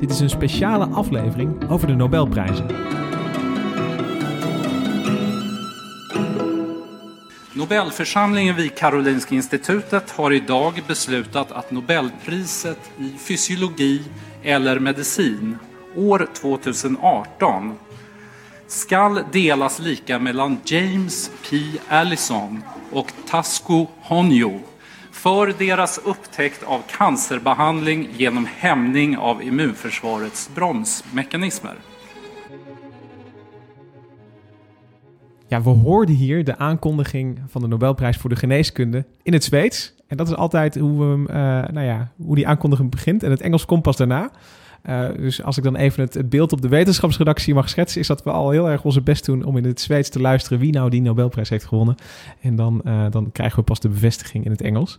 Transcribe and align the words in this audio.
Dit 0.00 0.10
is 0.10 0.20
een 0.20 0.30
speciale 0.30 0.84
aflevering 0.84 1.70
over 1.70 1.86
de 1.86 1.94
Nobelprijzen. 1.94 2.66
Nobelförsamlingen 7.52 8.54
vid 8.54 8.74
Karolinska 8.74 9.34
institutet 9.34 10.10
har 10.10 10.32
idag 10.32 10.82
beslutat 10.86 11.52
att 11.52 11.70
Nobelpriset 11.70 12.90
i 12.98 13.18
fysiologi 13.18 14.02
eller 14.42 14.78
medicin 14.78 15.58
år 15.96 16.28
2018 16.32 17.78
skall 18.66 19.22
delas 19.32 19.78
lika 19.78 20.18
mellan 20.18 20.58
James 20.64 21.30
P. 21.50 21.56
Allison 21.88 22.62
och 22.92 23.12
Tasco 23.28 23.86
Honjo 24.00 24.60
för 25.10 25.54
deras 25.58 25.98
upptäckt 25.98 26.64
av 26.64 26.82
cancerbehandling 26.86 28.08
genom 28.16 28.46
hämning 28.58 29.18
av 29.18 29.42
immunförsvarets 29.42 30.50
bromsmekanismer. 30.54 31.76
Ja, 35.48 35.62
we 35.62 35.70
hoorden 35.70 36.14
hier 36.14 36.44
de 36.44 36.58
aankondiging 36.58 37.40
van 37.48 37.62
de 37.62 37.68
Nobelprijs 37.68 38.16
voor 38.16 38.30
de 38.30 38.36
geneeskunde 38.36 39.04
in 39.22 39.32
het 39.32 39.44
Zweeds. 39.44 39.94
En 40.06 40.16
dat 40.16 40.28
is 40.28 40.34
altijd 40.34 40.74
hoe, 40.74 41.04
we, 41.04 41.32
eh, 41.32 41.36
nou 41.72 41.86
ja, 41.86 42.12
hoe 42.16 42.34
die 42.34 42.46
aankondiging 42.46 42.90
begint. 42.90 43.22
En 43.22 43.30
het 43.30 43.40
Engels 43.40 43.64
komt 43.64 43.82
pas 43.82 43.96
daarna. 43.96 44.30
Eh, 44.82 45.08
dus 45.16 45.42
als 45.42 45.56
ik 45.56 45.62
dan 45.62 45.76
even 45.76 46.02
het, 46.02 46.28
beeld 46.28 46.52
op 46.52 46.62
de 46.62 46.68
wetenschapsredactie 46.68 47.54
mag 47.54 47.68
schetsen, 47.68 48.00
is 48.00 48.06
dat 48.06 48.22
we 48.22 48.30
al 48.30 48.50
heel 48.50 48.70
erg 48.70 48.84
onze 48.84 49.00
best 49.00 49.24
doen 49.24 49.44
om 49.44 49.56
in 49.56 49.64
het 49.64 49.80
Zweeds 49.80 50.08
te 50.08 50.20
luisteren 50.20 50.58
wie 50.58 50.72
nou 50.72 50.90
die 50.90 51.02
Nobelprijs 51.02 51.48
heeft 51.48 51.64
gewonnen. 51.64 51.94
En 52.40 52.56
dan, 52.56 52.82
eh, 52.84 53.06
dan 53.10 53.32
krijgen 53.32 53.58
we 53.58 53.64
pas 53.64 53.80
de 53.80 53.88
bevestiging 53.88 54.44
in 54.44 54.50
het 54.50 54.60
Engels. 54.60 54.98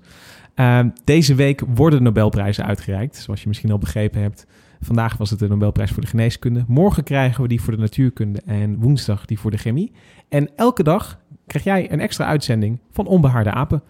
Eh, 0.55 0.79
deze 1.03 1.35
week 1.35 1.63
worden 1.75 2.03
Nobelprijzen 2.03 2.65
uitgereikt, 2.65 3.15
zoals 3.15 3.41
je 3.41 3.47
misschien 3.47 3.71
al 3.71 3.77
begrepen 3.77 4.21
hebt. 4.21 4.45
Vandaag 4.81 5.17
was 5.17 5.29
het 5.29 5.39
de 5.39 5.47
Nobelprijs 5.47 5.91
voor 5.91 6.01
de 6.01 6.07
geneeskunde. 6.07 6.63
Morgen 6.67 7.03
krijgen 7.03 7.41
we 7.41 7.47
die 7.47 7.61
voor 7.61 7.73
de 7.73 7.79
natuurkunde 7.79 8.41
en 8.45 8.79
woensdag 8.79 9.25
die 9.25 9.39
voor 9.39 9.51
de 9.51 9.57
chemie. 9.57 9.91
En 10.29 10.49
elke 10.55 10.83
dag 10.83 11.19
krijg 11.47 11.65
jij 11.65 11.91
een 11.91 11.99
extra 11.99 12.25
uitzending 12.25 12.79
van 12.91 13.07
Onbehaarde 13.07 13.51
Apen. 13.51 13.83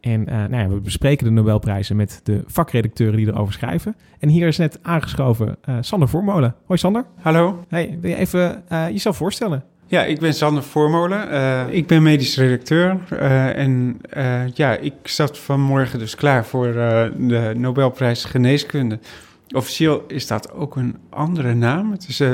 En 0.00 0.28
eh, 0.28 0.36
nou 0.36 0.56
ja, 0.56 0.68
we 0.68 0.80
bespreken 0.80 1.24
de 1.24 1.30
Nobelprijzen 1.30 1.96
met 1.96 2.20
de 2.22 2.42
vakredacteuren 2.46 3.16
die 3.16 3.26
erover 3.26 3.52
schrijven. 3.52 3.96
En 4.18 4.28
hier 4.28 4.46
is 4.46 4.56
net 4.56 4.78
aangeschoven 4.82 5.56
eh, 5.60 5.76
Sander 5.80 6.08
Voormolen. 6.08 6.54
Hoi 6.66 6.78
Sander. 6.78 7.04
Hallo. 7.20 7.64
Hey, 7.68 7.98
wil 8.00 8.10
je 8.10 8.16
even 8.16 8.62
eh, 8.68 8.88
jezelf 8.88 9.16
voorstellen? 9.16 9.64
Ja, 9.86 10.04
ik 10.04 10.20
ben 10.20 10.34
Sander 10.34 10.62
Voormolen. 10.62 11.74
Ik 11.74 11.86
ben 11.86 12.02
medisch 12.02 12.36
redacteur. 12.36 13.00
en 13.54 14.00
ja, 14.54 14.76
ik 14.76 14.94
zat 15.02 15.38
vanmorgen 15.38 15.98
dus 15.98 16.14
klaar 16.14 16.46
voor 16.46 16.72
de 16.72 17.52
Nobelprijs 17.56 18.24
Geneeskunde. 18.24 18.98
Officieel 19.54 20.04
is 20.08 20.26
dat 20.26 20.52
ook 20.52 20.76
een 20.76 20.96
andere 21.10 21.54
naam. 21.54 21.90
Het 21.92 22.08
is 22.08 22.20
eh, 22.20 22.30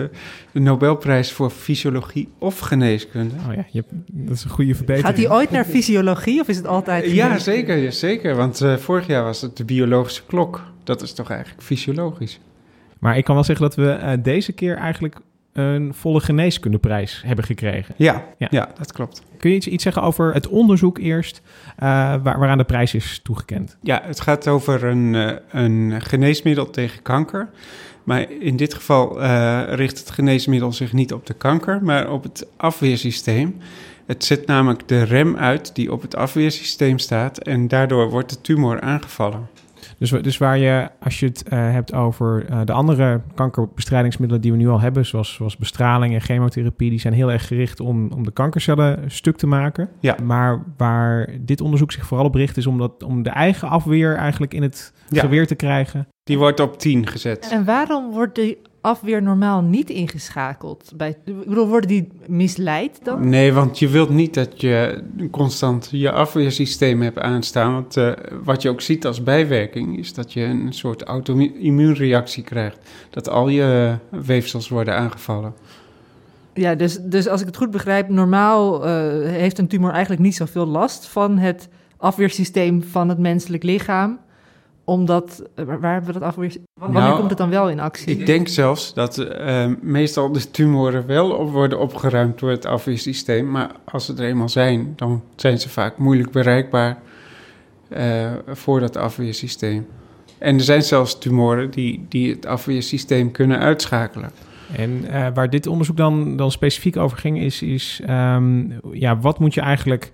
de 0.52 0.60
Nobelprijs 0.60 1.32
voor 1.32 1.50
Fysiologie 1.50 2.28
of 2.38 2.58
Geneeskunde. 2.58 3.34
Oh 3.48 3.54
ja, 3.54 3.64
je 3.70 3.78
hebt- 3.80 3.92
dat 4.06 4.36
is 4.36 4.44
een 4.44 4.50
goede 4.50 4.74
verbetering. 4.74 5.06
Gaat 5.06 5.16
die 5.16 5.30
ooit 5.32 5.50
naar 5.50 5.64
fysiologie 5.64 6.40
of 6.40 6.48
is 6.48 6.56
het 6.56 6.66
altijd... 6.66 7.10
Ja, 7.10 7.38
zeker, 7.38 7.76
ja, 7.76 7.90
zeker. 7.90 8.36
Want 8.36 8.60
eh, 8.60 8.76
vorig 8.76 9.06
jaar 9.06 9.24
was 9.24 9.41
het 9.41 9.56
de 9.56 9.64
biologische 9.64 10.22
klok. 10.26 10.62
Dat 10.84 11.03
is 11.03 11.12
toch 11.12 11.30
eigenlijk 11.30 11.62
fysiologisch? 11.62 12.41
Maar 12.98 13.16
ik 13.16 13.24
kan 13.24 13.34
wel 13.34 13.44
zeggen 13.44 13.64
dat 13.66 13.74
we 13.76 13.91
eh, 13.91 14.12
deze 14.22 14.53
keer 14.53 14.76
eigenlijk 14.76 15.16
een 15.54 15.94
volle 15.94 16.20
geneeskundeprijs 16.20 17.22
hebben 17.26 17.44
gekregen. 17.44 17.94
Ja, 17.98 18.25
Ja. 18.38 18.47
ja. 18.50 18.69
dat 18.78 18.92
klopt. 18.92 19.22
Kun 19.38 19.50
je 19.50 19.56
iets, 19.56 19.66
iets 19.66 19.82
zeggen 19.82 20.03
over 20.03 20.34
het 20.34 20.48
onderzoek 20.48 20.98
eerst, 20.98 21.42
eh, 21.76 21.88
waar, 22.22 22.38
waaraan 22.38 22.59
de 22.59 22.65
prijs 22.65 22.94
is 22.94 23.20
toegekend? 23.22 23.76
Ja, 23.82 24.00
het 24.04 24.20
gaat 24.20 24.48
over 24.48 24.84
een, 24.84 25.15
eh, 25.15 25.32
een 25.50 26.03
geneesmiddel 26.03 26.70
tegen 26.70 27.03
kanker. 27.03 27.48
Maar 28.04 28.31
in 28.31 28.56
dit 28.56 28.75
geval 28.75 29.20
eh, 29.20 29.62
richt 29.66 29.98
het 29.98 30.10
geneesmiddel 30.10 30.72
zich 30.72 30.92
niet 30.92 31.12
op 31.12 31.26
de 31.26 31.34
kanker, 31.34 31.78
maar 31.82 32.10
op 32.10 32.22
het 32.22 32.47
afweersysteem. 32.56 33.56
Het 34.06 34.25
zet 34.25 34.47
namelijk 34.47 34.88
de 34.88 35.03
rem 35.03 35.36
uit 35.36 35.75
die 35.75 35.92
op 35.92 36.03
het 36.03 36.16
afweersysteem 36.16 36.98
staat 36.98 37.38
en 37.38 37.69
daardoor 37.69 38.10
wordt 38.10 38.31
de 38.31 38.41
tumor 38.41 38.81
aangevallen. 38.81 39.48
Dus, 39.99 40.10
dus 40.10 40.38
waar 40.38 40.59
je, 40.59 40.88
als 41.00 41.21
je 41.21 41.27
het 41.27 41.43
eh, 41.49 41.59
hebt 41.59 41.94
over 41.94 42.44
eh, 42.49 42.60
de 42.65 42.72
andere 42.72 43.21
kankerbestrijdingsmiddelen 43.34 44.43
die 44.43 44.50
we 44.53 44.59
nu 44.59 44.69
al 44.69 44.81
hebben, 44.81 45.06
zoals, 45.06 45.34
zoals 45.34 45.56
bestraling 45.56 46.15
en 46.15 46.21
chemotherapie, 46.21 46.91
die 46.91 47.00
zijn 47.00 47.15
heel 47.15 47.32
erg 47.32 47.47
gericht 47.47 47.81
om, 47.81 48.12
om 48.12 48.25
de 48.25 48.31
kankercellen 48.33 49.10
stuk 49.10 49.37
te 49.37 49.47
maken. 49.47 49.88
Ja. 50.00 50.16
Maar 50.22 50.62
waar 50.77 51.28
dit 51.41 51.60
onderzoek 51.60 51.93
zich 51.93 52.06
vooral 52.06 52.27
op 52.27 52.34
richt, 52.34 52.56
is 52.56 52.66
om, 52.66 52.78
dat, 52.78 53.03
om 53.03 53.22
de 53.22 53.31
eigen 53.31 53.69
afweer 53.69 54.16
eigenlijk 54.16 54.54
in 54.54 54.62
het 54.62 54.93
Ja. 55.09 55.21
geweer 55.21 55.47
te 55.47 55.54
krijgen. 55.54 56.09
Die 56.25 56.38
wordt 56.38 56.60
op 56.60 56.78
10 56.78 57.06
gezet. 57.06 57.49
En 57.53 57.65
waarom 57.65 58.10
wordt 58.12 58.34
die 58.34 58.59
afweer 58.84 59.22
normaal 59.22 59.62
niet 59.62 59.91
ingeschakeld? 59.91 60.93
Bij, 60.97 61.17
ik 61.25 61.47
bedoel, 61.47 61.69
worden 61.69 61.89
die 61.89 62.09
misleid 62.27 63.00
dan? 63.03 63.28
Nee, 63.28 63.53
want 63.53 63.78
je 63.78 63.89
wilt 63.89 64.11
niet 64.11 64.34
dat 64.34 64.61
je 64.61 65.03
constant 65.31 65.89
je 65.91 66.11
afweersysteem 66.11 67.03
hebt 67.03 67.19
aanstaan. 67.19 67.72
Want 67.72 67.97
eh, 67.97 68.12
wat 68.45 68.62
je 68.62 68.69
ook 68.69 68.81
ziet 68.81 69.06
als 69.06 69.22
bijwerking 69.22 69.99
is 69.99 70.15
dat 70.15 70.33
je 70.33 70.43
een 70.43 70.72
soort 70.72 71.03
auto-immuunreactie 71.03 72.43
krijgt. 72.43 72.78
Dat 73.11 73.28
al 73.28 73.49
je 73.49 73.97
weefsels 74.09 74.69
worden 74.69 74.97
aangevallen. 74.97 75.55
Ja, 76.55 76.75
dus, 76.75 76.99
dus 77.03 77.28
als 77.28 77.41
ik 77.41 77.47
het 77.47 77.56
goed 77.56 77.71
begrijp, 77.71 78.09
normaal 78.09 78.84
eh, 78.84 78.91
heeft 79.31 79.59
een 79.59 79.69
tumor 79.69 79.91
eigenlijk 79.91 80.22
niet 80.22 80.34
zoveel 80.34 80.66
last 80.66 81.06
van 81.06 81.39
het 81.39 81.69
afweersysteem 81.97 82.83
van 82.83 83.09
het 83.09 83.19
menselijk 83.19 83.62
lichaam. 83.62 84.19
Omdat, 84.84 85.43
eh, 85.55 85.65
waar 85.65 85.93
hebben 85.93 86.12
we 86.12 86.19
dat 86.19 86.28
afweer... 86.28 86.56
Wanneer 86.81 87.00
Nou, 87.00 87.17
komt 87.17 87.28
het 87.28 87.39
dan 87.39 87.50
wel 87.50 87.71
in 87.71 87.81
actie? 87.81 88.19
Ik 88.19 88.27
denk 88.27 88.49
zelfs 88.49 88.95
dat 88.95 89.19
eh, 89.19 89.67
meestal 89.81 90.33
de 90.33 90.50
tumoren 90.50 91.06
wel 91.06 91.31
op 91.31 91.50
worden 91.50 91.81
opgeruimd 91.81 92.39
door 92.39 92.50
het 92.50 92.67
afweersysteem. 92.67 93.50
Maar 93.50 93.71
als 93.84 94.06
ze 94.06 94.15
er 94.15 94.25
eenmaal 94.25 94.49
zijn, 94.49 94.93
dan 94.97 95.22
zijn 95.37 95.59
ze 95.59 95.69
vaak 95.69 95.99
moeilijk 95.99 96.31
bereikbaar 96.31 96.99
eh, 97.89 98.33
voor 98.47 98.81
dat 98.81 98.97
afweersysteem. 98.97 99.87
En 100.39 100.55
er 100.55 100.65
zijn 100.65 100.83
zelfs 100.83 101.19
tumoren 101.19 101.71
die, 101.71 102.06
die 102.09 102.31
het 102.31 102.47
afweersysteem 102.47 103.31
kunnen 103.31 103.59
uitschakelen. 103.59 104.31
En 104.77 105.05
eh, 105.09 105.27
waar 105.34 105.51
dit 105.51 105.66
onderzoek 105.66 105.97
dan, 105.97 106.37
dan 106.37 106.51
specifiek 106.51 106.97
over 106.97 107.19
ging, 107.19 107.41
is, 107.41 107.62
is 107.62 108.01
ehm, 108.06 108.65
ja, 108.93 109.19
wat 109.19 109.39
moet 109.39 109.55
je 109.55 109.61
eigenlijk, 109.61 110.12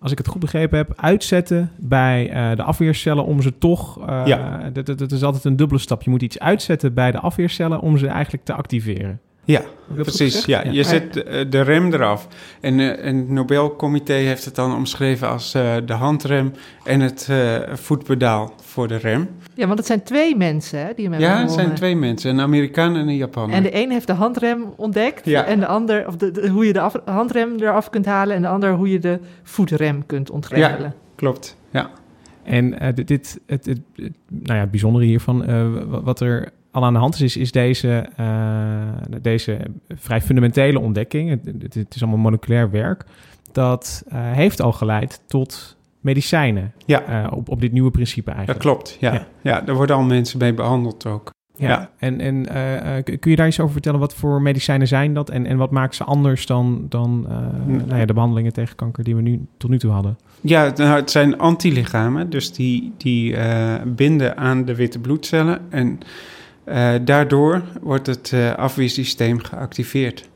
als 0.00 0.12
ik 0.12 0.18
het 0.18 0.26
goed 0.28 0.40
begrepen 0.40 0.78
heb, 0.78 0.92
uitzetten 0.96 1.70
bij 1.78 2.30
eh, 2.30 2.56
de 2.56 2.62
afweercellen 2.62 3.24
om 3.24 3.42
ze 3.42 3.58
toch. 3.58 4.08
eh, 4.08 4.22
Ja. 4.26 4.70
dat, 4.72 4.86
dat, 4.86 4.98
dat 4.98 5.12
is 5.12 5.22
altijd 5.22 5.44
een 5.44 5.56
dubbele 5.56 5.80
stap. 5.80 6.02
Je 6.02 6.10
moet 6.10 6.22
iets 6.22 6.38
uitzetten 6.38 6.94
bij 6.94 7.10
de 7.10 7.18
afweercellen 7.18 7.80
om 7.80 7.98
ze 7.98 8.06
eigenlijk 8.06 8.44
te 8.44 8.52
activeren. 8.52 9.20
Ja, 9.50 9.62
precies. 9.94 10.44
Ja, 10.44 10.62
je 10.70 10.82
zet 10.82 11.22
eh, 11.22 11.44
de 11.50 11.60
rem 11.60 11.92
eraf. 11.92 12.28
En, 12.60 12.80
eh, 12.80 13.06
en 13.06 13.16
het 13.16 13.28
Nobelcomité 13.28 14.12
heeft 14.12 14.44
het 14.44 14.54
dan 14.54 14.74
omschreven 14.74 15.28
als 15.28 15.54
eh, 15.54 15.76
de 15.86 15.92
handrem 15.92 16.52
en 16.84 17.00
het 17.00 17.26
eh, 17.30 17.56
voetpedaal 17.72 18.52
voor 18.62 18.88
de 18.88 18.96
rem. 18.96 19.28
Ja, 19.54 19.66
want 19.66 19.78
het 19.78 19.86
zijn 19.86 20.02
twee 20.02 20.36
mensen 20.36 20.78
hè, 20.78 20.92
die 20.94 21.04
hem 21.04 21.12
hebben 21.12 21.30
Ja, 21.30 21.40
het 21.40 21.50
zijn 21.52 21.74
twee 21.74 21.96
mensen, 21.96 22.30
een 22.30 22.40
Amerikaan 22.40 22.96
en 22.96 23.08
een 23.08 23.16
Japaner. 23.16 23.54
En 23.56 23.62
de 23.62 23.74
een 23.82 23.90
heeft 23.90 24.06
de 24.06 24.12
handrem 24.12 24.64
ontdekt 24.76 25.24
Ja. 25.24 25.44
en 25.44 25.60
de 25.60 25.66
ander, 25.66 26.06
of 26.06 26.16
de, 26.16 26.30
de- 26.30 26.48
hoe 26.48 26.66
je 26.66 26.72
de 26.72 26.80
af- 26.80 27.00
handrem 27.04 27.54
eraf 27.60 27.90
kunt 27.90 28.06
halen 28.06 28.36
en 28.36 28.42
de 28.42 28.48
ander 28.48 28.72
hoe 28.74 28.90
je 28.90 28.98
de 28.98 29.18
voetrem 29.42 30.06
kunt 30.06 30.30
ontgrendelen. 30.30 30.94
Klopt, 31.14 31.56
ja. 31.70 31.90
En 32.42 32.80
eh, 32.80 32.94
dit, 32.94 33.08
dit, 33.08 33.38
het, 33.46 33.66
het, 33.66 33.78
het- 33.96 34.12
nou 34.28 34.54
ja, 34.54 34.60
het 34.60 34.70
bijzondere 34.70 35.04
hiervan, 35.04 35.44
eh, 35.44 35.66
wa- 35.88 36.00
wat 36.02 36.20
er 36.20 36.48
al 36.70 36.84
aan 36.84 36.92
de 36.92 36.98
hand 36.98 37.14
is, 37.14 37.20
is, 37.22 37.36
is 37.36 37.52
deze, 37.52 38.08
eh, 38.16 39.16
deze 39.22 39.58
vrij 39.88 40.20
fundamentele 40.20 40.80
ontdekking. 40.80 41.30
Het, 41.30 41.40
het, 41.62 41.74
het 41.74 41.94
is 41.94 42.02
allemaal 42.02 42.20
moleculair 42.20 42.70
werk. 42.70 43.04
Dat 43.52 44.02
eh, 44.08 44.18
heeft 44.32 44.60
al 44.62 44.72
geleid 44.72 45.20
tot 45.26 45.76
medicijnen. 46.00 46.72
Ja. 46.86 47.02
eh, 47.02 47.32
op, 47.36 47.48
op 47.48 47.60
dit 47.60 47.72
nieuwe 47.72 47.90
principe 47.90 48.24
Dat 48.26 48.34
eigenlijk. 48.36 48.64
klopt, 48.64 48.96
ja. 49.00 49.12
Ja. 49.12 49.26
ja. 49.40 49.60
daar 49.60 49.74
worden 49.74 49.96
al 49.96 50.02
mensen 50.02 50.38
mee 50.38 50.54
behandeld 50.54 51.06
ook. 51.06 51.30
Ja. 51.56 51.68
Ja. 51.68 51.90
En, 51.98 52.20
en 52.20 52.44
kun 53.02 53.30
je 53.30 53.36
daar 53.36 53.46
iets 53.46 53.60
over 53.60 53.72
vertellen? 53.72 54.00
Wat 54.00 54.14
voor 54.14 54.42
medicijnen 54.42 54.88
zijn 54.88 55.14
dat? 55.14 55.30
En, 55.30 55.46
en 55.46 55.56
wat 55.56 55.70
maakt 55.70 55.94
ze 55.94 56.04
anders 56.04 56.46
dan, 56.46 56.86
dan 56.88 57.26
nou 57.66 57.96
ja, 58.00 58.04
de 58.06 58.12
behandelingen 58.12 58.52
tegen 58.52 58.76
kanker 58.76 59.04
die 59.04 59.16
we 59.16 59.22
nu, 59.22 59.40
tot 59.56 59.70
nu 59.70 59.78
toe 59.78 59.90
hadden? 59.90 60.18
Ja, 60.40 60.64
het- 60.64 60.76
nou, 60.78 60.96
het 61.00 61.10
zijn 61.10 61.38
antilichamen, 61.38 62.30
dus 62.30 62.52
die, 62.52 62.92
die 62.96 63.36
binden 63.86 64.36
aan 64.36 64.64
de 64.64 64.74
witte 64.74 64.98
bloedcellen. 64.98 65.60
En 65.68 65.98
Eh, 66.64 66.94
daardoor 67.04 67.62
wordt 67.80 68.06
het 68.06 68.30
uh, 68.34 68.54
afweersysteem 68.54 69.42
geactiveerd. 69.42 70.28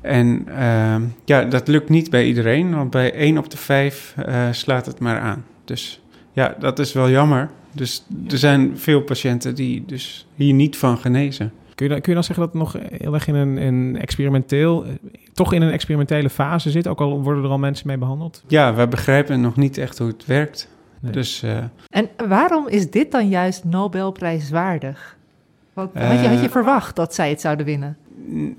En 0.00 0.46
uh, 0.48 0.96
ja, 1.24 1.44
dat 1.44 1.68
lukt 1.68 1.88
niet 1.88 2.10
bij 2.10 2.26
iedereen, 2.26 2.74
want 2.74 2.90
bij 2.90 3.12
1 3.12 3.38
op 3.38 3.50
de 3.50 3.56
5 3.56 4.14
uh, 4.18 4.48
slaat 4.50 4.86
het 4.86 4.98
maar 4.98 5.18
aan. 5.18 5.44
Dus 5.64 6.00
ja, 6.32 6.56
dat 6.58 6.78
is 6.78 6.92
wel 6.92 7.10
jammer. 7.10 7.50
Dus 7.72 8.06
er 8.28 8.38
zijn 8.38 8.78
veel 8.78 9.02
patiënten 9.02 9.54
die 9.54 9.84
dus 9.86 10.26
hier 10.34 10.52
niet 10.52 10.76
van 10.76 10.98
genezen. 10.98 11.52
Kun 11.74 11.86
je, 11.86 11.92
dan, 11.92 12.00
kun 12.00 12.08
je 12.12 12.14
dan 12.14 12.24
zeggen 12.24 12.44
dat 12.44 12.52
het 12.52 12.62
nog 12.62 12.98
heel 13.00 13.14
erg 13.14 13.26
in 13.26 13.34
een, 13.34 13.56
een 13.56 13.98
experimenteel, 14.00 14.84
toch 15.32 15.52
in 15.52 15.62
een 15.62 15.70
experimentele 15.70 16.30
fase 16.30 16.70
zit, 16.70 16.88
ook 16.88 17.00
al 17.00 17.22
worden 17.22 17.44
er 17.44 17.50
al 17.50 17.58
mensen 17.58 17.86
mee 17.86 17.98
behandeld? 17.98 18.44
Ja, 18.46 18.74
we 18.74 18.88
begrijpen 18.88 19.40
nog 19.40 19.56
niet 19.56 19.78
echt 19.78 19.98
hoe 19.98 20.08
het 20.08 20.26
werkt. 20.26 20.68
Nee. 21.00 21.12
Dus, 21.12 21.42
uh, 21.42 21.58
en 21.90 22.08
waarom 22.28 22.68
is 22.68 22.90
dit 22.90 23.12
dan 23.12 23.28
juist 23.28 23.64
Nobelprijswaardig? 23.64 25.16
Wat, 25.74 25.90
had, 25.94 26.20
je, 26.20 26.28
had 26.28 26.40
je 26.40 26.50
verwacht 26.50 26.96
dat 26.96 27.14
zij 27.14 27.28
het 27.28 27.40
zouden 27.40 27.66
winnen? 27.66 27.96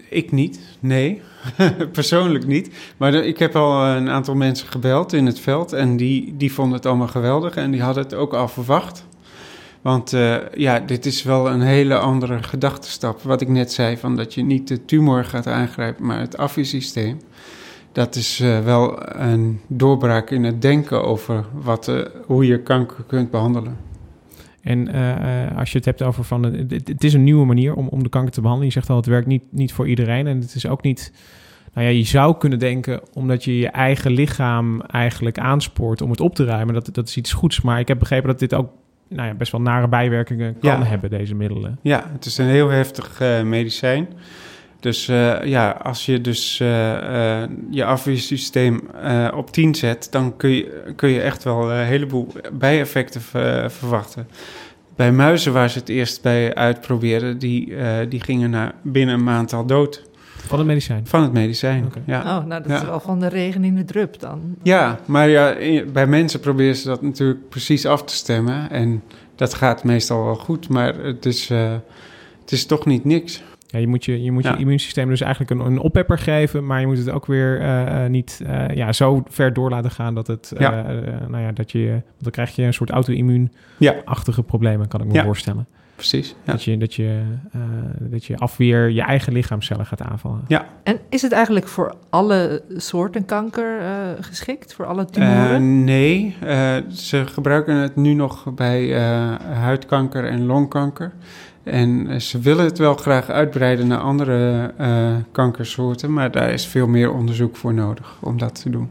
Ik 0.10 0.32
niet, 0.32 0.60
nee. 0.80 1.22
Persoonlijk 1.92 2.48
niet. 2.48 2.70
Maar 2.98 3.14
ik 3.14 3.40
heb 3.40 3.56
al 3.56 3.86
een 3.86 4.10
aantal 4.10 4.36
mensen 4.36 4.68
gebeld 4.68 5.14
in 5.14 5.26
het 5.26 5.40
veld 5.40 5.74
en 5.74 5.98
die, 5.98 6.34
die 6.38 6.54
vonden 6.54 6.76
het 6.76 6.86
allemaal 6.86 7.08
geweldig 7.08 7.56
en 7.56 7.72
die 7.72 7.82
hadden 7.82 8.04
het 8.04 8.14
ook 8.14 8.34
al 8.34 8.48
verwacht. 8.48 9.06
Want 9.82 10.14
uh, 10.14 10.36
ja, 10.54 10.80
dit 10.80 11.06
is 11.06 11.24
wel 11.24 11.50
een 11.50 11.62
hele 11.62 11.98
andere 11.98 12.44
gedachtenstap. 12.44 13.22
Wat 13.22 13.42
ik 13.42 13.48
net 13.48 13.72
zei, 13.72 13.98
van 13.98 14.16
dat 14.16 14.34
je 14.34 14.44
niet 14.44 14.68
de 14.68 14.86
tumor 14.86 15.26
gaat 15.26 15.48
aangrijpen, 15.48 16.06
maar 16.06 16.20
het 16.20 16.38
afweersysteem. 16.38 17.20
Dat 17.92 18.16
is 18.16 18.40
uh, 18.40 18.60
wel 18.60 19.16
een 19.20 19.62
doorbraak 19.68 20.30
in 20.30 20.44
het 20.44 20.62
denken 20.62 21.04
over 21.04 21.46
wat, 21.54 21.88
uh, 21.88 22.06
hoe 22.26 22.46
je 22.46 22.62
kanker 22.62 23.04
kunt 23.08 23.32
behandelen. 23.32 23.78
En 24.66 24.96
uh, 24.96 25.58
als 25.58 25.72
je 25.72 25.78
het 25.78 25.86
hebt 25.86 26.02
over 26.02 26.24
van, 26.24 26.44
het, 26.44 26.72
het, 26.72 27.04
is 27.04 27.14
een 27.14 27.24
nieuwe 27.24 27.46
manier 27.46 27.74
om, 27.74 27.88
om 27.88 28.04
de 28.04 28.10
kanker 28.10 28.32
te 28.32 28.42
behandelen. 28.42 28.74
Je 28.74 28.80
zegt 28.80 28.90
al, 28.90 28.96
het 28.96 29.06
werkt 29.06 29.28
niet, 29.28 29.44
niet 29.50 29.74
voor 29.74 29.88
iedereen. 29.88 30.28
En 30.28 30.40
het 30.40 30.56
is 30.56 30.68
ook 30.68 30.82
niet, 30.82 31.14
nou 31.74 31.88
ja, 31.88 31.94
je 31.94 32.04
zou 32.04 32.38
kunnen 32.38 32.60
denken, 32.60 33.02
omdat 33.14 33.44
je 33.44 33.58
je 33.58 33.68
eigen 33.68 34.12
lichaam 34.12 34.82
eigenlijk 34.82 35.40
aanspoort 35.40 36.02
om 36.02 36.10
het 36.10 36.20
op 36.20 36.36
te 36.36 36.46
ruimen, 36.46 36.74
dat, 36.74 36.90
dat 36.92 37.08
is 37.08 37.18
iets 37.18 37.34
goeds. 37.34 37.62
Maar 37.62 37.80
ik 37.80 37.88
heb 37.88 38.00
begrepen 38.00 38.28
dat 38.28 38.40
dit 38.40 38.54
ook 38.54 38.70
nou 39.08 39.28
ja, 39.28 39.34
best 39.34 39.52
wel 39.52 39.62
nare 39.62 39.88
bijwerkingen 39.88 40.60
kan 40.60 40.80
ja. 40.80 40.84
hebben, 40.84 41.10
deze 41.10 41.36
middelen. 41.36 41.80
Ja, 41.82 42.10
het 42.12 42.26
is 42.26 42.38
een 42.38 42.46
heel 42.46 42.70
heftig 42.70 43.22
uh, 43.22 43.42
medicijn. 43.42 44.08
Dus 44.86 45.08
uh, 45.08 45.44
ja, 45.44 45.70
als 45.70 46.06
je 46.06 46.22
dus 46.22 46.60
uh, 46.60 46.68
je 47.70 47.86
afweersysteem 47.86 48.82
op 49.34 49.52
10 49.52 49.76
zet, 49.76 50.08
dan 50.12 50.38
kun 50.38 50.50
je, 50.50 50.94
kun 50.96 51.10
je 51.10 51.22
echt 51.22 51.44
wel 51.44 51.72
een 51.72 51.86
heleboel 51.86 52.28
bijeffecten 52.54 53.22
verwachten. 53.72 54.28
Bij 54.96 55.12
muizen 55.12 55.54
waar 55.54 55.70
ze 55.70 55.80
het 55.80 55.90
eerst 55.90 56.22
bij 56.22 56.56
uitprobeerden, 56.56 57.38
die, 57.40 57.74
die 58.10 58.20
gingen 58.20 58.50
na 58.50 58.74
binnen 58.82 59.16
een 59.16 59.24
maand 59.24 59.54
al 59.54 59.66
dood. 59.66 60.04
Van 60.38 60.58
het 60.58 60.68
medicijn? 60.68 61.08
Van 61.08 61.22
het 61.22 61.34
medicijn, 61.34 61.86
okay. 61.86 62.04
ja. 62.06 62.20
Oh, 62.20 62.46
nou 62.46 62.62
dat 62.62 62.72
ja. 62.72 62.76
is 62.76 62.84
wel 62.84 63.00
van 63.00 63.20
de 63.20 63.28
regen 63.28 63.64
in 63.64 63.76
de 63.76 63.86
drup 63.86 64.20
dan. 64.20 64.56
Ja, 64.64 65.00
maar 65.06 65.30
ja, 65.30 65.56
bij 65.94 66.08
mensen 66.08 66.40
proberen 66.40 66.76
ze 66.76 66.88
dat 66.88 67.02
natuurlijk 67.02 67.50
precies 67.50 67.86
af 67.86 68.04
te 68.04 68.14
stemmen. 68.16 68.70
En 68.70 69.04
dat 69.36 69.54
gaat 69.54 69.84
meestal 69.84 70.24
wel 70.24 70.36
goed, 70.36 70.70
maar 70.70 70.96
het 70.96 71.26
is, 71.26 71.50
uh, 71.50 71.72
het 72.42 72.52
is 72.52 72.66
toch 72.66 72.86
niet 72.86 73.06
niks. 73.06 73.44
Ja, 73.75 73.81
je 73.81 73.88
moet 73.88 74.06
je, 74.06 74.24
je, 74.24 74.31
moet 74.31 74.44
ja. 74.44 74.51
je 74.51 74.57
immuunsysteem 74.57 75.10
dus 75.10 75.22
eigenlijk 75.22 75.51
een, 75.51 75.60
een 75.60 75.80
oppepper 75.80 76.18
geven, 76.18 76.66
maar 76.66 76.80
je 76.80 76.88
moet 76.88 76.98
het 76.98 77.10
ook 77.10 77.25
weer 77.25 77.62
uh, 77.62 78.06
niet 78.06 78.42
uh, 78.44 78.68
ja, 78.75 78.94
zo 78.94 79.24
ver 79.27 79.54
door 79.54 79.69
laten 79.69 79.92
gaan 79.92 80.16
dat 80.16 80.27
het, 80.27 80.54
ja. 80.57 80.86
nou 81.27 81.44
ja, 81.44 81.51
dat 81.51 81.72
je, 81.72 82.01
dan 82.19 82.31
krijg 82.31 82.56
je 82.56 82.63
een 82.63 82.74
soort 82.74 82.89
auto-immuun-achtige 82.89 84.44
problemen, 84.44 84.88
kan 84.88 85.01
ik 85.01 85.07
me 85.07 85.24
voorstellen. 85.24 85.68
Precies. 85.95 86.36
Ja. 86.44 86.51
Dat, 86.51 86.63
je, 86.63 86.77
dat, 86.77 86.94
je, 86.94 87.22
uh, 87.56 87.62
dat 88.00 88.25
je 88.25 88.38
afweer 88.38 88.89
je 88.89 89.01
eigen 89.01 89.33
lichaamcellen 89.33 89.86
gaat 89.86 90.01
aanvallen. 90.01 90.42
Ja. 90.48 90.66
En 90.83 91.00
is 91.10 91.21
het 91.21 91.31
eigenlijk 91.31 91.68
voor 91.68 91.95
alle 92.10 92.62
soorten 92.75 93.25
kanker 93.25 93.81
uh, 93.81 93.88
geschikt? 94.19 94.74
Voor 94.74 94.86
alle 94.86 95.06
tumoren? 95.06 95.62
Uh, 95.62 95.83
nee, 95.83 96.36
ze 96.89 97.25
gebruiken 97.25 97.75
het 97.75 97.95
nu 97.95 98.13
nog 98.13 98.54
bij 98.54 99.00
huidkanker 99.54 100.25
en 100.25 100.45
longkanker. 100.45 101.13
En 101.66 102.22
ze 102.22 102.40
willen 102.40 102.66
het 102.66 102.78
wel 102.78 102.96
graag 102.96 103.30
uitbreiden 103.30 103.88
naar 103.88 104.00
andere 104.00 104.74
kankersoorten, 105.32 106.14
maar 106.14 106.32
daar 106.32 106.52
is 106.52 106.66
veel 106.66 106.88
meer 106.88 107.12
onderzoek 107.12 107.56
voor 107.56 107.74
nodig 107.74 108.18
om 108.22 108.38
dat 108.38 108.62
te 108.62 108.70
doen. 108.70 108.90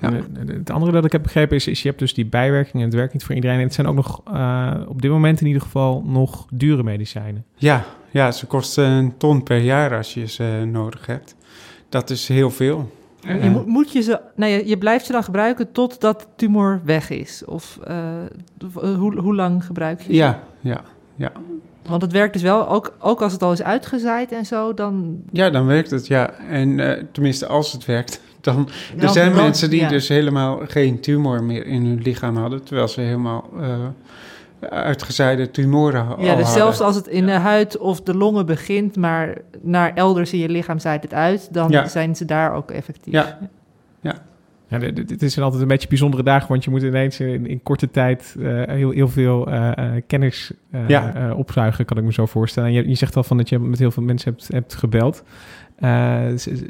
Ja. 0.00 0.12
Het 0.46 0.70
andere 0.70 0.92
dat 0.92 1.04
ik 1.04 1.12
heb 1.12 1.22
begrepen 1.22 1.56
is, 1.56 1.66
is 1.66 1.82
je 1.82 1.88
hebt 1.88 2.00
dus 2.00 2.14
die 2.14 2.26
bijwerkingen 2.26 2.80
en 2.80 2.86
het 2.86 2.94
werkt 2.94 3.12
niet 3.12 3.24
voor 3.24 3.34
iedereen. 3.34 3.58
En 3.58 3.64
het 3.64 3.74
zijn 3.74 3.86
ook 3.86 3.94
nog 3.94 4.22
uh, 4.32 4.72
op 4.86 5.02
dit 5.02 5.10
moment 5.10 5.40
in 5.40 5.46
ieder 5.46 5.62
geval 5.62 6.02
nog 6.06 6.46
dure 6.50 6.82
medicijnen. 6.82 7.44
Ja, 7.54 7.84
ja, 8.10 8.32
ze 8.32 8.46
kosten 8.46 8.84
een 8.84 9.16
ton 9.16 9.42
per 9.42 9.58
jaar 9.58 9.96
als 9.96 10.14
je 10.14 10.26
ze 10.26 10.68
nodig 10.72 11.06
hebt. 11.06 11.36
Dat 11.88 12.10
is 12.10 12.28
heel 12.28 12.50
veel. 12.50 12.92
En 13.26 13.42
je 13.42 13.50
moet, 13.50 13.66
moet 13.66 13.92
je 13.92 14.00
ze, 14.00 14.20
nou 14.36 14.52
je, 14.52 14.68
je 14.68 14.78
blijft 14.78 15.06
ze 15.06 15.12
dan 15.12 15.24
gebruiken 15.24 15.72
totdat 15.72 16.20
de 16.20 16.26
tumor 16.36 16.80
weg 16.84 17.10
is? 17.10 17.44
Of 17.44 17.78
uh, 17.88 17.96
hoe, 18.96 19.20
hoe 19.20 19.34
lang 19.34 19.64
gebruik 19.64 19.98
je 20.00 20.04
ze? 20.04 20.14
Ja, 20.14 20.42
ja, 20.60 20.80
ja. 21.16 21.32
Want 21.88 22.02
het 22.02 22.12
werkt 22.12 22.32
dus 22.32 22.42
wel, 22.42 22.68
ook, 22.68 22.96
ook 22.98 23.22
als 23.22 23.32
het 23.32 23.42
al 23.42 23.52
is 23.52 23.62
uitgezaaid 23.62 24.32
en 24.32 24.46
zo, 24.46 24.74
dan... 24.74 25.22
Ja, 25.32 25.50
dan 25.50 25.66
werkt 25.66 25.90
het, 25.90 26.06
ja. 26.06 26.30
En 26.30 26.78
uh, 26.78 26.92
tenminste, 27.12 27.46
als 27.46 27.72
het 27.72 27.84
werkt, 27.84 28.20
dan... 28.40 28.68
Er 28.98 29.08
zijn 29.08 29.34
mensen 29.34 29.70
die 29.70 29.80
ja. 29.80 29.88
dus 29.88 30.08
helemaal 30.08 30.60
geen 30.66 31.00
tumor 31.00 31.42
meer 31.42 31.66
in 31.66 31.86
hun 31.86 32.02
lichaam 32.02 32.36
hadden... 32.36 32.64
terwijl 32.64 32.88
ze 32.88 33.00
helemaal 33.00 33.50
uh, 33.60 33.76
uitgezaaide 34.70 35.50
tumoren 35.50 36.04
hadden. 36.04 36.26
Ja, 36.26 36.34
dus 36.34 36.52
zelfs 36.52 36.80
als 36.80 36.96
het 36.96 37.06
in 37.06 37.26
de 37.26 37.32
huid 37.32 37.78
of 37.78 38.00
de 38.00 38.14
longen 38.14 38.46
begint... 38.46 38.96
maar 38.96 39.36
naar 39.60 39.94
elders 39.94 40.32
in 40.32 40.38
je 40.38 40.48
lichaam 40.48 40.78
zaait 40.78 41.02
het 41.02 41.14
uit... 41.14 41.48
dan 41.54 41.70
ja. 41.70 41.88
zijn 41.88 42.16
ze 42.16 42.24
daar 42.24 42.54
ook 42.54 42.70
effectief. 42.70 43.12
Ja, 43.12 43.38
ja. 44.00 44.14
Ja, 44.68 44.78
dit 44.78 45.22
is 45.22 45.38
altijd 45.38 45.62
een 45.62 45.68
beetje 45.68 45.88
bijzondere 45.88 46.22
dagen, 46.22 46.48
want 46.48 46.64
je 46.64 46.70
moet 46.70 46.82
ineens 46.82 47.20
in, 47.20 47.46
in 47.46 47.62
korte 47.62 47.90
tijd 47.90 48.34
uh, 48.38 48.62
heel, 48.66 48.90
heel 48.90 49.08
veel 49.08 49.48
uh, 49.48 49.70
uh, 49.78 49.90
kennis 50.06 50.52
ja. 50.86 51.32
opzuigen, 51.36 51.84
kan 51.84 51.96
ik 51.96 52.04
me 52.04 52.12
zo 52.12 52.26
voorstellen. 52.26 52.68
En 52.68 52.74
je, 52.74 52.88
je, 52.88 52.94
zegt 52.94 53.16
al 53.16 53.24
van 53.24 53.36
dat 53.36 53.48
je 53.48 53.58
met 53.58 53.78
heel 53.78 53.90
veel 53.90 54.02
mensen 54.02 54.32
hebt, 54.32 54.48
hebt 54.52 54.74
gebeld. 54.74 55.24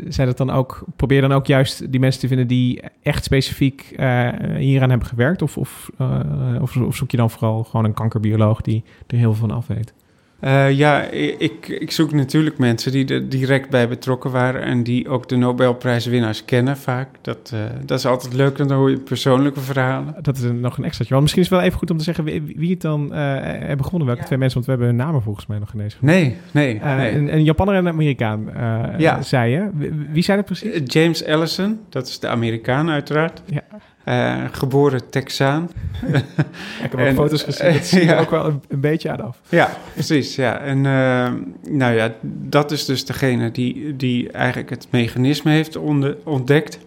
zijn 0.09 0.27
dat 0.27 0.37
dan 0.37 0.51
ook, 0.51 0.85
probeer 0.97 1.21
dan 1.21 1.33
ook 1.33 1.47
juist 1.47 1.91
die 1.91 2.01
mensen 2.01 2.21
te 2.21 2.29
vinden 2.29 2.47
die 2.47 2.83
echt 3.03 3.25
specifiek 3.25 3.95
hieraan 4.57 4.91
hebben 4.91 5.09
gewerkt? 5.09 5.43
Of, 5.43 5.59
of, 5.59 5.91
of, 6.61 6.77
of, 6.77 6.97
zoek 6.97 7.11
je 7.11 7.17
dan 7.17 7.31
vooral 7.31 7.65
gewoon 7.65 7.85
een 7.85 7.95
kankerbioloog 7.95 8.61
die 8.61 8.85
er 9.07 9.17
heel 9.17 9.35
veel 9.35 9.49
van 9.49 9.57
af 9.57 9.67
weet? 9.67 9.95
Uh, 10.41 10.73
ja, 10.73 11.03
ik, 11.39 11.69
ik 11.69 11.91
zoek 11.91 12.13
natuurlijk 12.13 12.59
mensen 12.59 12.93
die 12.93 13.07
er 13.07 13.29
direct 13.29 13.71
bij 13.71 13.89
betrokken 13.89 14.31
waren 14.31 14.63
en 14.63 14.83
die 14.83 15.09
ook 15.09 15.29
de 15.29 15.37
Nobelprijswinnaars 15.37 16.45
kennen 16.45 16.77
vaak. 16.77 17.09
Dat, 17.21 17.51
uh, 17.55 17.61
dat 17.85 17.99
is 17.99 18.07
altijd 18.07 18.35
leuk, 18.35 18.57
dan 18.57 18.73
hoor 18.73 18.91
je 18.91 18.99
persoonlijke 18.99 19.61
verhalen. 19.61 20.15
Dat 20.23 20.37
is 20.37 20.43
een, 20.43 20.61
nog 20.61 20.79
een 20.79 20.85
extraatje. 20.85 21.13
Want 21.15 21.23
misschien 21.23 21.43
is 21.43 21.49
het 21.49 21.59
wel 21.59 21.67
even 21.67 21.79
goed 21.79 21.91
om 21.91 21.97
te 21.97 22.05
zeggen 22.05 22.25
wie, 22.25 22.55
wie 22.57 22.71
het 22.71 22.81
dan 22.81 23.05
uh, 23.05 23.19
hebben 23.43 23.85
gewonnen. 23.85 24.07
Welke 24.07 24.21
ja. 24.21 24.27
twee 24.27 24.39
mensen, 24.39 24.55
want 24.55 24.65
we 24.65 24.71
hebben 24.71 24.89
hun 24.89 25.07
namen 25.07 25.23
volgens 25.23 25.47
mij 25.47 25.59
nog 25.59 25.73
ineens. 25.75 25.97
Nee, 26.01 26.37
nee. 26.51 26.81
nee. 26.81 27.13
Een, 27.13 27.35
een, 27.35 27.45
Japaner 27.45 27.75
en 27.75 27.87
een 27.87 27.93
Amerikaan, 27.93 28.49
ja. 28.99 29.23
zei 29.23 29.53
je. 29.53 29.71
Wie, 29.75 29.93
wie 30.11 30.23
zijn 30.23 30.37
het 30.37 30.47
precies? 30.47 30.81
James 30.85 31.23
Ellison, 31.23 31.81
dat 31.89 32.09
is 32.09 32.19
de 32.19 32.29
Amerikaan 32.29 32.91
uiteraard. 32.91 33.43
Ja. 33.47 33.63
Uh, 34.09 34.45
geboren 34.53 35.11
Texaan. 35.11 35.71
ik 36.83 36.91
heb 36.91 36.99
ook 36.99 37.15
foto's 37.15 37.43
gezien, 37.43 37.73
dat 37.73 37.87
zie 37.93 38.01
je 38.01 38.07
ja. 38.07 38.19
ook 38.19 38.31
wel 38.31 38.47
een, 38.47 38.63
een, 38.69 38.81
beetje 38.81 39.11
aan 39.11 39.21
af. 39.21 39.41
Ja, 39.49 39.71
precies. 39.93 40.37
Ja. 40.37 40.59
En 40.59 40.77
uh, 40.77 41.33
nou 41.71 41.95
ja, 41.95 42.15
dat 42.23 42.71
is 42.71 42.85
dus 42.85 43.05
degene 43.05 43.51
die, 43.51 43.97
die 43.97 44.31
eigenlijk 44.31 44.71
het 44.71 44.87
mechanisme 44.91 45.51
heeft 45.51 45.77
ontdekt. 46.25 46.79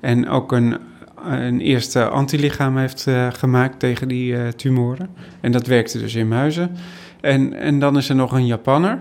En 0.00 0.28
ook 0.28 0.52
een, 0.52 0.78
een 1.24 1.60
eerste 1.60 2.08
antilichaam 2.08 2.76
heeft 2.76 3.06
uh, 3.06 3.26
gemaakt 3.32 3.78
tegen 3.78 4.08
die 4.08 4.54
tumoren. 4.54 5.08
En 5.40 5.52
dat 5.52 5.66
werkte 5.66 5.98
dus 5.98 6.14
in 6.14 6.28
muizen. 6.28 6.76
En, 7.20 7.54
en 7.54 7.78
dan 7.78 7.96
is 7.96 8.08
er 8.08 8.14
nog 8.14 8.32
een 8.32 8.46
Japanner. 8.46 8.98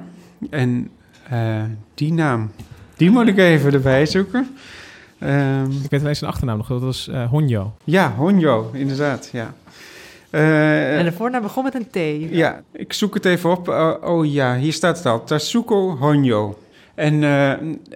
En 0.50 0.90
die 1.94 2.14
naam, 2.14 2.52
die 2.96 3.10
moet 3.10 3.28
ik 3.28 3.38
even 3.38 3.74
erbij 3.74 4.06
zoeken. 4.06 4.48
Um, 5.24 5.72
ik 5.84 5.90
weet 5.90 6.00
wel 6.00 6.10
eens 6.10 6.20
zijn 6.20 6.32
achternaam 6.32 6.58
nog, 6.58 6.68
dat 6.68 6.82
was 6.82 7.08
uh, 7.12 7.30
Honjo. 7.30 7.74
Ja, 7.84 8.14
Honjo, 8.18 8.70
inderdaad, 8.74 9.30
ja. 9.34 9.54
Uh, 10.32 10.98
en 10.98 11.06
de 11.06 11.12
voornaam 11.12 11.42
begon 11.42 11.64
met 11.64 11.76
een 11.76 11.88
T. 11.90 12.30
Ja, 12.32 12.62
ik 12.72 12.94
zoek 12.94 13.14
het 13.14 13.26
even 13.26 13.50
op. 13.52 13.68
Uh, 13.70 13.94
oh 14.02 14.32
ja, 14.32 14.58
hier 14.58 14.74
staat 14.74 14.98
het 14.98 15.06
al. 15.06 15.24
Tatsuko 15.24 15.98
Honjo. 15.98 16.60
En 16.96 17.14
uh, 17.14 17.54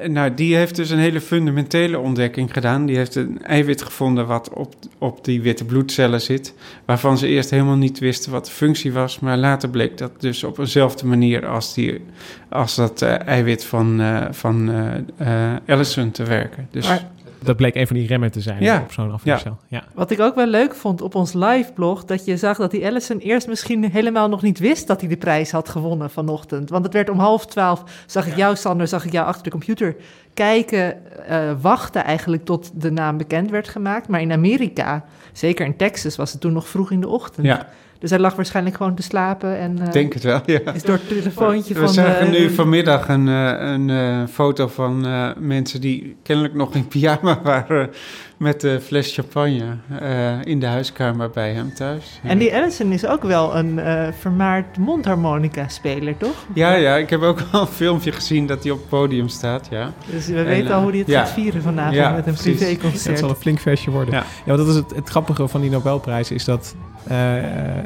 nou, 0.08 0.34
die 0.34 0.56
heeft 0.56 0.76
dus 0.76 0.90
een 0.90 1.00
hele 1.00 1.22
fundamentele 1.22 2.00
ontdekking 2.00 2.54
gedaan. 2.54 2.86
Die 2.86 2.98
heeft 2.98 3.16
een 3.16 3.44
eiwit 3.46 3.82
gevonden 3.82 4.28
wat 4.28 4.50
op, 4.54 4.74
op 4.98 5.26
die 5.26 5.42
witte 5.42 5.66
bloedcellen 5.66 6.22
zit. 6.22 6.54
Waarvan 6.86 7.18
ze 7.18 7.28
eerst 7.28 7.50
helemaal 7.50 7.76
niet 7.76 8.00
wisten 8.00 8.32
wat 8.32 8.46
de 8.46 8.52
functie 8.52 8.94
was. 8.94 9.20
Maar 9.20 9.38
later 9.38 9.70
bleek 9.70 9.98
dat 9.98 10.12
dus 10.22 10.44
op 10.44 10.58
eenzelfde 10.58 11.06
manier 11.06 11.46
als, 11.48 11.74
die, 11.74 12.06
als 12.50 12.76
dat 12.76 13.02
uh, 13.02 13.28
eiwit 13.28 13.66
van, 13.66 14.02
uh, 14.02 14.26
van 14.32 14.72
Ellison 15.66 16.12
te 16.12 16.24
werken. 16.24 16.68
Dus, 16.72 16.88
maar 16.88 17.12
Dat 17.44 17.56
bleek 17.56 17.76
een 17.76 17.88
van 17.88 17.96
die 17.96 18.08
remmen 18.08 18.32
te 18.32 18.42
zijn 18.42 18.64
Ja. 18.64 18.80
op 18.82 18.92
zo'n 18.92 19.12
afweerscel. 19.12 19.58
Ja. 19.68 19.84
Wat 19.94 20.12
ik 20.12 20.20
ook 20.20 20.36
wel 20.36 20.48
leuk 20.48 20.76
vond 20.76 21.02
op 21.02 21.16
ons 21.16 21.34
live-blog, 21.34 22.06
dat 22.06 22.26
je 22.26 22.38
zag 22.38 22.58
dat 22.58 22.72
die 22.72 22.86
Allison 22.86 23.18
eerst 23.18 23.48
misschien 23.48 23.92
helemaal 23.92 24.30
nog 24.30 24.42
niet 24.42 24.60
wist 24.60 24.88
dat 24.88 25.00
hij 25.00 25.10
de 25.10 25.18
prijs 25.18 25.52
had 25.52 25.70
gewonnen 25.70 26.10
vanochtend. 26.10 26.70
Want 26.70 26.84
het 26.84 26.94
werd 26.94 27.10
om 27.10 27.20
half 27.20 27.46
twaalf, 27.46 27.84
zag 28.06 28.28
ik 28.28 28.36
jou, 28.36 28.56
Sander, 28.56 28.88
zag 28.88 29.06
ik 29.06 29.12
jou 29.12 29.28
achter 29.28 29.44
de 29.44 29.50
computer 29.50 29.96
kijken, 30.34 31.16
eh, 31.28 31.52
wachten 31.62 32.04
eigenlijk 32.04 32.46
tot 32.46 32.72
de 32.82 32.92
naam 32.92 33.18
bekend 33.18 33.50
werd 33.50 33.68
gemaakt. 33.68 34.08
Maar 34.08 34.22
in 34.22 34.32
Amerika, 34.32 35.06
zeker 35.32 35.66
in 35.66 35.76
Texas, 35.76 36.16
was 36.16 36.32
het 36.32 36.42
toen 36.42 36.54
nog 36.54 36.68
vroeg 36.68 36.92
in 36.92 37.02
de 37.02 37.08
ochtend. 37.08 37.46
Ja, 37.46 37.68
Dus 38.04 38.12
hij 38.12 38.22
lag 38.22 38.36
waarschijnlijk 38.36 38.76
gewoon 38.76 38.96
te 38.96 39.02
slapen 39.02 39.58
en 39.58 39.80
eh, 39.80 39.92
denk 39.92 40.14
het 40.14 40.24
wel, 40.24 40.42
ja. 40.46 40.60
is 40.74 40.82
door 40.82 40.96
het 40.96 41.08
telefoontje 41.08 41.74
We 41.74 41.80
van... 41.80 41.90
zagen 41.90 42.26
eh, 42.26 42.32
nu 42.32 42.50
vanmiddag 42.50 43.08
een, 43.08 43.28
eh, 43.28 43.72
een 43.72 44.28
foto 44.28 44.68
van 44.68 45.06
mensen 45.40 45.82
die 45.82 46.16
kennelijk 46.24 46.54
nog 46.54 46.76
in 46.76 46.88
pyjama 46.88 47.42
waren 47.44 47.90
met 48.44 48.64
een 48.64 48.82
fles 48.82 49.14
champagne 49.14 49.78
eh, 50.00 50.46
in 50.46 50.60
de 50.60 50.66
huiskamer 50.66 51.30
bij 51.30 51.54
hem 51.54 51.74
thuis. 51.74 52.20
En 52.24 52.38
die 52.38 52.56
Allison 52.56 52.92
is 52.92 53.06
ook 53.06 53.24
wel 53.24 53.56
een 53.56 53.80
eh, 53.80 54.08
vermaard 54.20 54.78
mondharmonica-speler, 54.78 56.18
toch? 56.18 56.46
Ja, 56.54 56.74
ja, 56.74 56.96
ik 56.96 57.10
heb 57.10 57.22
ook 57.22 57.44
al 57.52 57.62
een 57.62 57.68
filmpje 57.68 58.12
gezien 58.12 58.48
dat 58.48 58.64
hij 58.64 58.72
op 58.72 58.78
het 58.80 58.90
podium 58.90 59.28
staat, 59.28 59.68
ja. 59.70 59.94
Dus 60.12 60.28
we 60.28 60.44
weten 60.44 60.70
eh, 60.70 60.76
al 60.76 60.82
hoe 60.82 60.90
hij 60.90 61.00
het 61.00 61.08
ja. 61.08 61.20
gaat 61.20 61.34
vieren 61.34 61.62
vanavond 61.62 61.96
Ja, 61.96 62.12
met 62.12 62.28
een 62.28 62.34
privéconcert. 62.34 63.06
Het 63.06 63.20
zal 63.20 63.30
een 63.30 63.36
flink 63.36 63.60
feestje 63.60 63.92
worden. 63.92 64.14
Ja. 64.14 64.20
Ja, 64.46 64.56
want 64.56 64.58
dat 64.58 64.68
is 64.68 64.76
het, 64.76 64.96
het 64.96 65.10
grappige 65.10 65.48
van 65.48 65.62
die 65.62 65.70
Nobelprijs 65.70 66.32
is 66.32 66.46
dat 66.46 66.76
eh, 67.08 67.36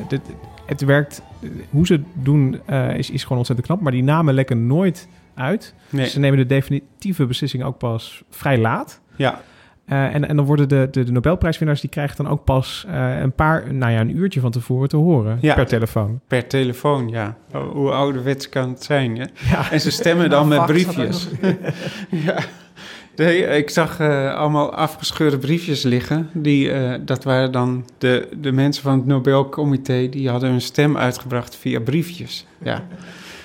dit, 0.08 0.22
het 0.66 0.82
werkt, 0.82 1.22
hoe 1.70 1.86
ze 1.86 1.94
het 1.94 2.06
doen 2.14 2.60
eh, 2.66 2.98
is, 2.98 3.10
is 3.10 3.22
gewoon 3.22 3.38
ontzettend 3.38 3.68
knap, 3.68 3.82
maar 3.82 3.92
die 3.92 4.04
namen 4.04 4.34
lekken 4.34 4.68
nooit 4.68 5.08
uit. 5.34 5.74
Nee. 5.90 6.08
Ze 6.08 6.20
nemen 6.20 6.38
de 6.38 6.46
definitieve 6.46 7.26
beslissing 7.26 7.64
ook 7.64 7.78
pas 7.78 8.24
vrij 8.30 8.58
laat. 8.58 9.00
Ja, 9.16 9.42
Eh, 9.88 10.16
en, 10.16 10.28
en 10.28 10.36
dan 10.36 10.46
worden 10.46 10.70
de, 10.70 10.88
de, 10.92 11.04
de 11.04 11.12
Nobelprijswinnaars, 11.12 11.82
die 11.82 11.90
krijgen 11.90 12.16
dan 12.24 12.28
ook 12.28 12.44
pas 12.44 12.86
eh, 12.90 13.20
een 13.20 13.32
paar, 13.34 13.74
nou 13.74 13.92
ja, 13.92 14.00
een 14.00 14.18
uurtje 14.18 14.40
van 14.40 14.52
tevoren 14.52 14.90
te 14.90 14.98
horen 14.98 15.38
Ja. 15.42 15.54
per 15.56 15.66
telefoon. 15.66 16.20
per 16.28 16.48
telefoon, 16.48 17.08
ja. 17.10 17.38
Hoe 17.74 17.92
ouderwets 17.92 18.50
kan 18.50 18.70
het 18.70 18.84
zijn, 18.84 19.16
ja? 19.16 19.26
Ja. 19.50 19.72
En 19.72 19.82
ze 19.82 19.92
stemmen 19.92 20.30
dan 20.30 20.48
met 20.48 20.58
Nou, 20.58 20.72
had 20.72 20.84
briefjes. 20.94 21.28
ja. 22.26 22.36
Nee, 23.18 23.44
ik 23.44 23.70
zag 23.70 24.00
eh, 24.00 24.36
allemaal 24.36 24.74
afgescheurde 24.74 25.38
briefjes 25.38 25.84
liggen. 25.84 26.30
Die, 26.34 26.72
eh, 26.72 27.00
dat 27.06 27.24
waren 27.24 27.52
dan 27.52 27.86
de, 27.98 28.28
de 28.40 28.52
mensen 28.52 28.84
van 28.84 28.98
het 28.98 29.06
Nobelcomité... 29.06 30.10
die 30.10 30.30
hadden 30.30 30.50
hun 30.50 30.62
stem 30.62 30.98
uitgebracht 30.98 31.56
via 31.56 31.80
briefjes. 31.80 32.46
Ja, 32.62 32.84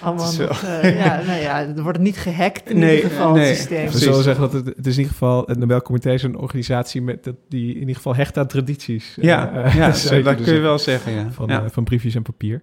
Allemaal 0.03 0.33
nog, 0.33 0.63
eh, 0.63 0.97
ja, 0.99 1.23
nou 1.27 1.41
ja, 1.41 1.61
er 1.61 1.83
wordt 1.83 1.99
niet 1.99 2.17
gehackt 2.17 2.71
in 2.71 2.79
Nee, 2.79 2.97
ieder 2.97 3.11
geval, 3.11 3.33
nee. 3.33 3.47
het 3.47 3.57
systeem. 3.57 3.85
Precies. 3.85 4.03
zullen 4.03 4.23
zeggen 4.23 4.43
dat 4.43 4.53
het, 4.53 4.67
het 4.77 4.87
is 4.87 4.93
in 4.93 4.99
ieder 4.99 5.13
geval, 5.13 5.45
het 5.47 5.59
Nobelcomité 5.59 6.13
is 6.13 6.23
een 6.23 6.37
organisatie 6.37 7.03
met, 7.03 7.25
dat, 7.25 7.35
die 7.49 7.75
in 7.75 7.81
ieder 7.81 7.95
geval 7.95 8.15
hecht 8.15 8.39
aan 8.39 8.47
tradities. 8.47 9.17
ja, 9.21 9.53
ja 9.77 9.93
zou 9.93 10.23
dat 10.23 10.35
kun 10.35 10.45
je 10.45 10.51
zeggen. 10.51 10.63
wel 10.63 10.79
zeggen, 10.79 11.13
ja. 11.13 11.31
van, 11.31 11.49
ja. 11.49 11.69
van 11.71 11.85
briefjes 11.85 12.15
en 12.15 12.23
papier. 12.23 12.63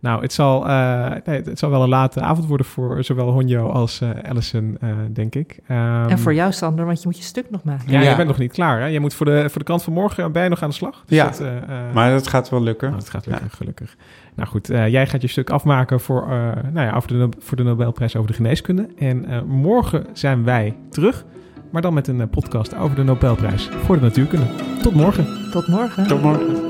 Nou, 0.00 0.22
het 0.22 0.32
zal, 0.32 0.68
eh, 0.68 1.10
nee, 1.24 1.42
het 1.42 1.58
zal 1.58 1.70
wel 1.70 1.82
een 1.82 1.88
late 1.88 2.20
avond 2.20 2.46
worden 2.46 2.66
voor 2.66 3.04
zowel 3.04 3.30
Honjo 3.30 3.68
als 3.68 4.00
eh 4.00 4.08
Allison, 4.30 4.76
eh, 4.80 4.88
denk 5.12 5.34
ik. 5.34 5.58
Ehm, 5.66 6.08
En 6.08 6.18
voor 6.18 6.34
jou, 6.34 6.52
Sander, 6.52 6.84
want 6.86 6.98
je 7.02 7.08
moet 7.08 7.16
je 7.16 7.22
stuk 7.22 7.50
nog 7.50 7.64
maken. 7.64 7.92
Ja, 7.92 8.00
Ja. 8.00 8.10
je 8.10 8.16
bent 8.16 8.28
nog 8.28 8.38
niet 8.38 8.52
klaar. 8.52 8.80
Hè? 8.80 8.86
Je 8.86 9.00
moet 9.00 9.14
voor 9.14 9.26
de, 9.26 9.48
voor 9.48 9.58
de 9.58 9.64
krant 9.64 9.82
van 9.82 9.92
morgen, 9.92 10.32
ben 10.32 10.42
je 10.42 10.48
nog 10.48 10.62
aan 10.62 10.68
de 10.68 10.74
slag? 10.74 11.02
Dus 11.06 11.16
Ja. 11.18 11.24
dat, 11.24 11.40
eh, 11.40 11.56
eh, 11.56 11.62
maar 11.94 12.10
dat 12.10 12.26
gaat 12.26 12.48
wel 12.48 12.62
lukken. 12.62 12.88
nou, 12.88 13.00
dat 13.00 13.10
gaat 13.10 13.26
lukken, 13.26 13.50
gelukkig. 13.50 13.96
Nou 14.34 14.48
goed, 14.48 14.70
eh, 14.70 14.88
jij 14.88 15.06
gaat 15.06 15.22
je 15.22 15.28
stuk 15.28 15.50
afmaken 15.50 16.00
voor, 16.00 16.22
eh, 16.22 16.28
nou 16.72 16.86
ja, 16.86 16.92
over 16.96 17.08
de, 17.08 17.28
voor 17.38 17.56
de 17.56 17.62
Nobelprijs 17.62 18.16
over 18.16 18.28
de 18.30 18.36
geneeskunde. 18.36 18.88
En 18.98 19.24
eh, 19.24 19.42
morgen 19.42 20.06
zijn 20.12 20.44
wij 20.44 20.76
terug, 20.90 21.24
maar 21.70 21.82
dan 21.82 21.94
met 21.94 22.08
een 22.08 22.28
podcast 22.28 22.76
over 22.76 22.96
de 22.96 23.02
Nobelprijs 23.02 23.68
voor 23.84 23.96
de 23.96 24.02
natuurkunde. 24.02 24.46
Tot 24.82 24.94
morgen. 24.94 25.26
Tot 25.50 25.68
morgen. 25.68 26.06
Tot 26.06 26.22
morgen. 26.22 26.65